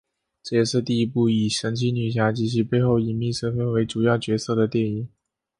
[0.41, 5.07] 这也是第一部以神奇女侠及其背后隐秘身份为主要角色的电影。